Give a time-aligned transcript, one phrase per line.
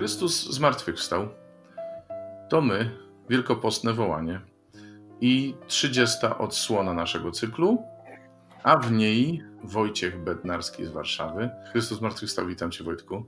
[0.00, 1.28] Chrystus zmartwychwstał.
[2.48, 2.90] To my,
[3.30, 4.40] wielkopostne wołanie
[5.20, 7.82] i 30 odsłona naszego cyklu,
[8.62, 11.50] a w niej Wojciech Bednarski z Warszawy.
[11.72, 13.24] Chrystus zmartwychwstał, witam Cię Wojtku.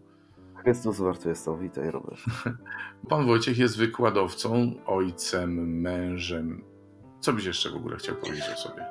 [0.62, 2.20] Chrystus zmartwychwstał, witaj Robert.
[3.09, 6.64] Pan Wojciech jest wykładowcą, ojcem, mężem.
[7.20, 8.86] Co byś jeszcze w ogóle chciał powiedzieć o sobie?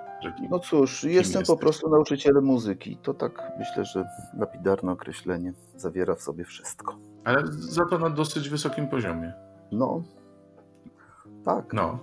[0.49, 2.97] No cóż, jestem po prostu nauczycielem muzyki.
[3.03, 4.05] To tak myślę, że
[4.39, 7.10] lapidarne określenie zawiera w sobie wszystko.
[7.23, 9.33] Ale za to na dosyć wysokim poziomie.
[9.71, 10.03] No,
[11.45, 11.73] tak.
[11.73, 11.99] No.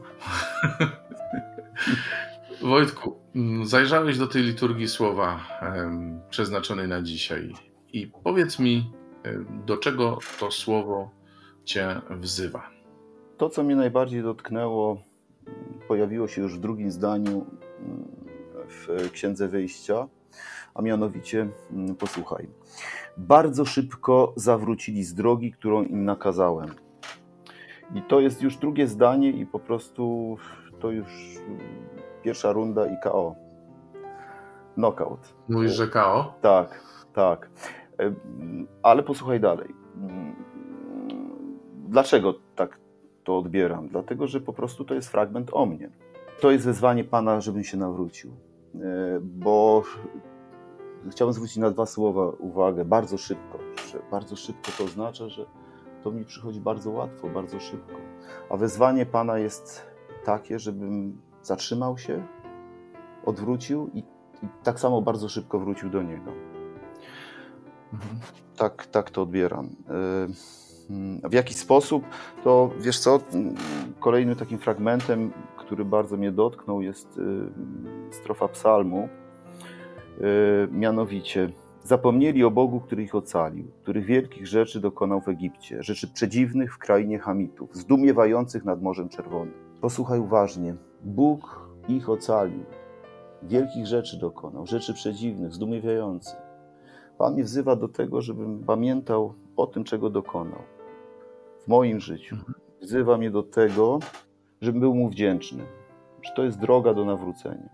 [2.62, 3.16] Wojtku,
[3.64, 7.52] zajrzałeś do tej liturgii słowa um, przeznaczonej na dzisiaj
[7.92, 8.92] i powiedz mi,
[9.66, 11.10] do czego to słowo
[11.64, 12.70] cię wzywa?
[13.36, 15.02] To, co mnie najbardziej dotknęło,
[15.88, 17.46] pojawiło się już w drugim zdaniu
[18.68, 20.08] w Księdze Wyjścia,
[20.74, 21.48] a mianowicie,
[21.98, 22.48] posłuchaj.
[23.16, 26.68] Bardzo szybko zawrócili z drogi, którą im nakazałem.
[27.94, 30.36] I to jest już drugie zdanie i po prostu
[30.80, 31.38] to już
[32.22, 33.34] pierwsza runda i KO.
[34.74, 35.34] Knockout.
[35.48, 36.34] Mówisz, że KO?
[36.40, 36.82] Tak,
[37.12, 37.50] tak.
[38.82, 39.74] Ale posłuchaj dalej.
[41.88, 42.78] Dlaczego tak
[43.24, 43.88] to odbieram?
[43.88, 45.90] Dlatego, że po prostu to jest fragment o mnie.
[46.40, 48.30] To jest wezwanie Pana, żebym się nawrócił.
[48.80, 49.82] E, bo
[51.10, 52.84] chciałbym zwrócić na dwa słowa uwagę.
[52.84, 53.58] Bardzo szybko.
[54.10, 55.46] Bardzo szybko to oznacza, że
[56.02, 57.94] to mi przychodzi bardzo łatwo, bardzo szybko.
[58.50, 59.86] A wezwanie Pana jest
[60.24, 62.26] takie, żebym zatrzymał się,
[63.24, 63.98] odwrócił i,
[64.42, 66.32] i tak samo bardzo szybko wrócił do Niego.
[67.92, 68.20] Mhm.
[68.56, 69.66] Tak, tak to odbieram.
[69.66, 72.04] Y, w jaki sposób?
[72.44, 73.20] To wiesz co,
[74.00, 75.32] kolejnym takim fragmentem,
[75.68, 79.08] który bardzo mnie dotknął, jest y, strofa psalmu.
[80.18, 81.50] Y, mianowicie,
[81.82, 86.78] zapomnieli o Bogu, który ich ocalił, których wielkich rzeczy dokonał w Egipcie, rzeczy przedziwnych w
[86.78, 89.54] krainie Hamitów, zdumiewających nad Morzem Czerwonym.
[89.80, 90.74] Posłuchaj uważnie.
[91.04, 92.64] Bóg ich ocalił,
[93.42, 96.38] wielkich rzeczy dokonał, rzeczy przedziwnych, zdumiewających.
[97.18, 100.62] Pan mnie wzywa do tego, żebym pamiętał o tym, czego dokonał
[101.60, 102.34] w moim życiu.
[102.34, 102.54] Mhm.
[102.82, 103.98] Wzywa mnie do tego,
[104.60, 105.64] żebym był mu wdzięczny,
[106.22, 107.68] że to jest droga do nawrócenia.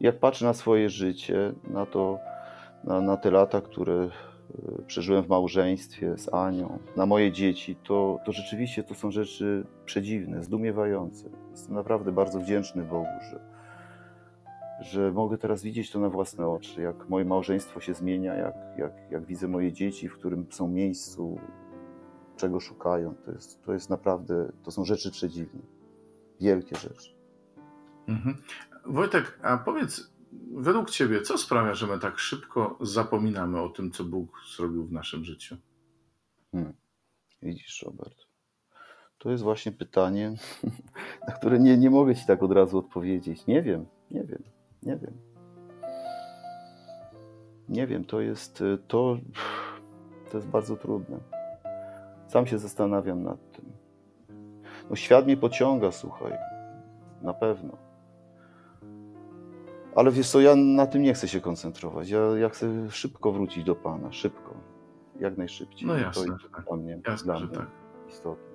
[0.00, 2.18] Jak patrzę na swoje życie, na to,
[2.84, 8.18] na, na te lata, które e, przeżyłem w małżeństwie z Anią, na moje dzieci, to,
[8.24, 11.28] to rzeczywiście to są rzeczy przedziwne, zdumiewające.
[11.50, 13.40] Jestem naprawdę bardzo wdzięczny Bogu, że,
[14.80, 18.92] że mogę teraz widzieć to na własne oczy, jak moje małżeństwo się zmienia, jak, jak,
[19.10, 21.38] jak widzę moje dzieci, w którym są miejscu,
[22.40, 23.14] czego szukają.
[23.14, 25.60] To jest, to jest naprawdę, to są rzeczy przedziwne,
[26.40, 27.14] wielkie rzeczy.
[28.08, 28.36] Mhm.
[28.86, 30.12] Wojtek, a powiedz,
[30.54, 34.92] według Ciebie, co sprawia, że my tak szybko zapominamy o tym, co Bóg zrobił w
[34.92, 35.56] naszym życiu?
[36.52, 36.72] Hmm.
[37.42, 38.16] Widzisz, Robert.
[39.18, 40.34] To jest właśnie pytanie,
[41.28, 43.46] na które nie, nie mogę Ci tak od razu odpowiedzieć.
[43.46, 44.42] Nie wiem, nie wiem.
[44.82, 45.14] Nie wiem.
[47.68, 49.18] Nie wiem, to jest to,
[50.30, 51.39] to jest bardzo trudne.
[52.30, 53.64] Sam się zastanawiam nad tym.
[54.90, 56.32] No, świat mnie pociąga, słuchaj.
[57.22, 57.76] Na pewno.
[59.96, 62.10] Ale wiesz co, ja na tym nie chcę się koncentrować.
[62.10, 64.12] Ja, ja chcę szybko wrócić do Pana.
[64.12, 64.54] Szybko.
[65.20, 65.88] Jak najszybciej.
[65.88, 66.64] No jasne, to jest tak.
[66.64, 67.66] dla mnie, jasne, dla że mnie tak.
[68.08, 68.50] istotne.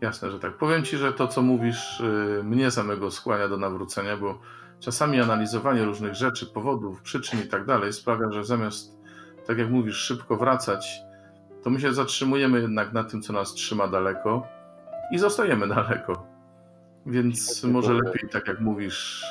[0.00, 0.58] Jasne, że tak.
[0.58, 4.38] Powiem Ci, że to, co mówisz, y, mnie samego skłania do nawrócenia, bo
[4.80, 8.98] czasami analizowanie różnych rzeczy, powodów, przyczyn i tak dalej sprawia, że zamiast,
[9.46, 11.05] tak jak mówisz, szybko wracać,
[11.66, 14.46] to my się zatrzymujemy jednak na tym, co nas trzyma daleko
[15.12, 16.26] i zostajemy daleko.
[17.06, 19.24] Więc może lepiej, tak jak mówisz,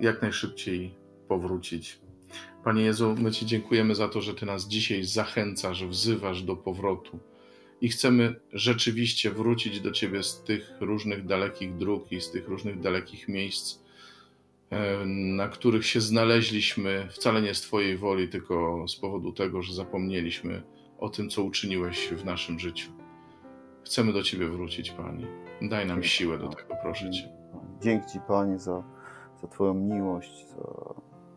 [0.00, 0.94] jak najszybciej
[1.28, 1.98] powrócić.
[2.64, 7.18] Panie Jezu, my Ci dziękujemy za to, że Ty nas dzisiaj zachęcasz, wzywasz do powrotu
[7.80, 12.80] i chcemy rzeczywiście wrócić do Ciebie z tych różnych dalekich dróg i z tych różnych
[12.80, 13.80] dalekich miejsc,
[14.70, 19.74] E, na których się znaleźliśmy wcale nie z Twojej woli, tylko z powodu tego, że
[19.74, 20.62] zapomnieliśmy
[21.00, 22.90] o tym, co uczyniłeś w naszym życiu.
[23.84, 25.26] Chcemy do Ciebie wrócić, Panie.
[25.62, 27.28] Daj nam siłę do tego, proszę Cię.
[27.80, 28.82] Dzięki Ci, Panie, za,
[29.42, 30.94] za Twoją miłość, za,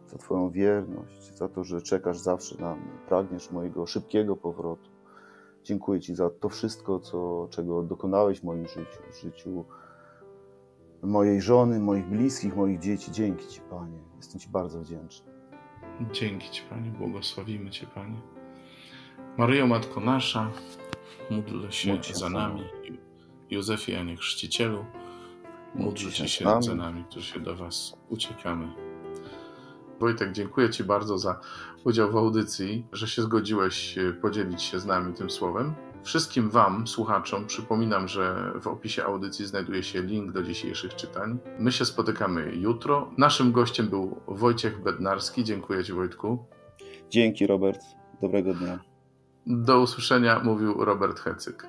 [0.07, 4.89] za Twoją wierność, za to, że czekasz zawsze na mnie, pragniesz mojego szybkiego powrotu.
[5.63, 9.65] Dziękuję Ci za to wszystko, co, czego dokonałeś w moim życiu, w życiu
[11.01, 13.11] mojej żony, moich bliskich, moich dzieci.
[13.11, 13.99] Dzięki Ci, Panie.
[14.17, 15.31] Jestem Ci bardzo wdzięczny.
[16.11, 16.91] Dzięki Ci, Panie.
[16.91, 18.21] Błogosławimy Cię, Panie.
[19.37, 20.51] Maryjo, Matko Nasza,
[21.29, 22.63] módl się, się za nami.
[23.49, 24.85] Józefie, Janie Chrzcicielu,
[25.75, 28.67] módl się, się za nami, którzy się do Was uciekamy.
[29.99, 31.39] Wojtek, dziękuję Ci bardzo za
[31.83, 35.73] udział w audycji, że się zgodziłeś podzielić się z nami tym słowem.
[36.03, 41.37] Wszystkim Wam, słuchaczom, przypominam, że w opisie audycji znajduje się link do dzisiejszych czytań.
[41.59, 43.11] My się spotykamy jutro.
[43.17, 45.43] Naszym gościem był Wojciech Bednarski.
[45.43, 46.45] Dziękuję Ci, Wojtku.
[47.09, 47.79] Dzięki, Robert.
[48.21, 48.92] Dobrego dnia.
[49.47, 51.67] Do usłyszenia, mówił Robert Hecyk.